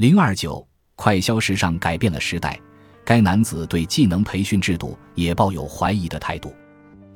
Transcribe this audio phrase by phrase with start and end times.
[0.00, 2.58] 零二九，快消时尚改变了时代。
[3.04, 6.54] 该男子对技能培训制度也抱有怀疑的态度。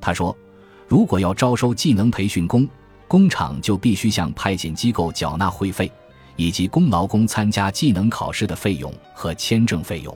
[0.02, 0.36] 他说
[0.86, 2.68] ：“如果要招收技能培训工，
[3.08, 5.90] 工厂就必须向派遣机构缴纳会费，
[6.36, 10.14] 以及工劳工参加技能考试的费用和签证费用，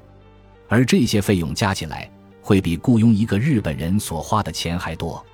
[0.68, 2.06] 而这些费用加起来
[2.42, 5.24] 会比雇佣一个日本人所花的钱还多。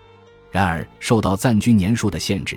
[0.52, 2.56] 然而，受到暂居年数的限制，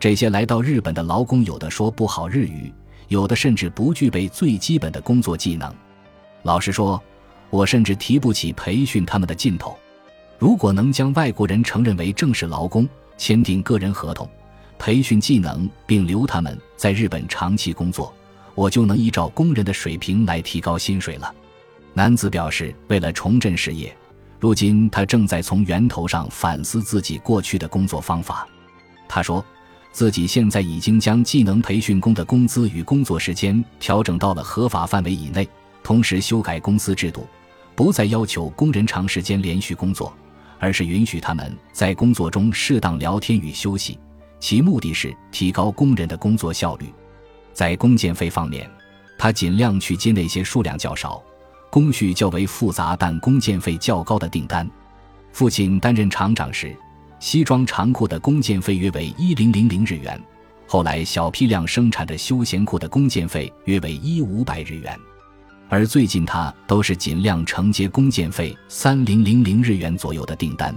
[0.00, 2.74] 这些来到日本的劳工有的说不好日语，
[3.08, 5.72] 有的甚至不具备最基本的工作技能。
[6.42, 7.02] 老实说。”
[7.48, 9.78] 我甚至提不起培训他们的劲头。
[10.36, 14.28] 如果能将外国人承认为正式劳工，签订个人合同，
[14.80, 18.12] 培训技能，并留他们在日本长期工作，
[18.56, 21.32] 我就能依照工人的水平来提高薪水了。
[21.94, 23.96] 男子表示，为了重振事业，
[24.40, 28.46] 如今他正在从源头上反思自己过去的工作方法。
[29.08, 29.42] 他说，
[29.96, 35.48] 自己现在已经将技能培训工的工资与工作时间调整到了合法范围以内，
[35.82, 37.26] 同时修改公司制度。
[37.74, 40.14] 不再要求工人长时间连续工作，
[40.58, 43.98] 而是允许他们在工作中适当聊天与休息，
[44.38, 46.92] 其目的是提高工人的工作效率。
[47.54, 48.70] 在工件费方面，
[49.18, 51.22] 他尽量去接那些数量较少、
[51.70, 54.70] 工序较为复杂但工件费较高的订单。
[55.32, 56.76] 父亲担任厂长时，
[57.18, 60.20] 西装长裤的工件费约为一零零零日元，
[60.66, 64.98] 后来小批量生产的休闲裤的工件费约为一五百日元。
[65.68, 70.72] 而最近，他都是尽量承接工件费三零零零日元左右的订单，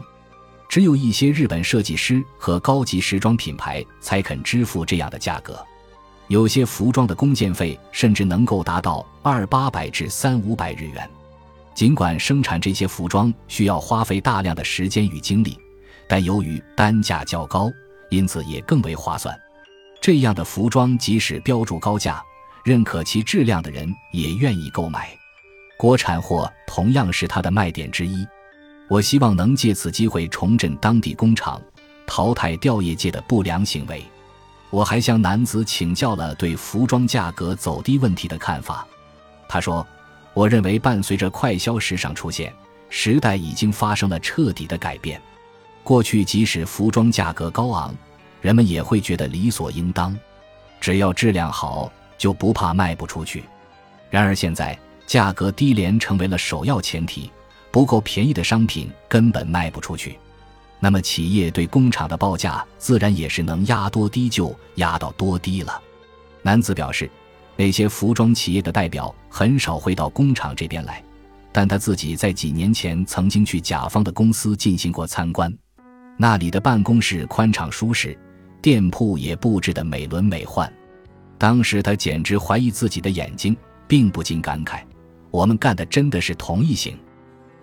[0.67, 5.63] 只有一些日本设计师和高级时装品牌才肯支付这样的价格。
[6.27, 11.07] 有些服装的工件费甚至能够达到二八百至三五百日元。
[11.75, 15.57] 尽管生产这些服装需要花费大量的时间与精力，
[16.09, 17.71] 但由于单价较高，
[18.09, 19.33] 因此也更为划算。
[20.01, 22.21] 这样的服装即使标注高价。
[22.65, 25.17] 认可其质量的人也愿意购买，
[25.77, 28.27] 国产货同样是它的卖点之一。
[28.89, 31.59] 我希望能借此机会重振当地工厂，
[32.05, 34.03] 淘汰吊业界的不良行为。
[34.69, 38.85] 我还向男子请教了对服装价格走低问题的看法。
[39.47, 39.87] 他说
[40.35, 42.53] ：“我认为伴随着快消时尚出现，
[42.89, 45.19] 时代已经发生了彻底的改变。
[45.83, 47.95] 过去即使服装价格高昂，
[48.41, 50.17] 人们也会觉得理所应当，
[50.79, 53.45] 只要质量好。”就不怕卖不出去。
[54.09, 57.31] 然而现在价格低廉成为了首要前提，
[57.71, 60.19] 不够便宜的商品根本卖不出去。
[60.81, 65.81] 那么企业对工厂的报价自然也是能压多低就压到多低了。
[66.41, 67.09] 男子表示，
[67.55, 71.01] 那些服装企业的代表很少会到工厂这边来，
[71.53, 75.49] 但他自己在几年前曾经去甲方的公司进行过参观，
[76.21, 78.17] 那里的办公室宽敞舒适，
[78.61, 80.69] 店铺也布置得美轮美奂。
[81.37, 83.55] 当时他简直怀疑自己的眼睛，
[83.87, 84.81] 并不禁感慨
[85.31, 86.99] ：“我们干的真的是同一行。”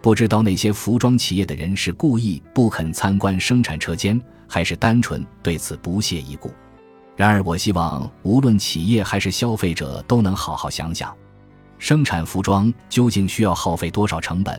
[0.00, 4.18] 不知道那些服装企业的人是故意不肯参观生产车间，
[4.48, 6.50] 还是单纯对此不屑一顾。
[7.14, 11.14] 然而，我希望无论企业还是消费者都能好好想想，
[11.78, 14.58] 生产服装究竟需要耗费多少成本，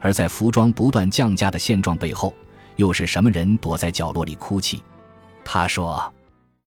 [0.00, 2.34] 而在服装不断降价的现状背后，
[2.76, 4.82] 又是什么人躲在角落里哭泣？
[5.44, 6.12] 他说。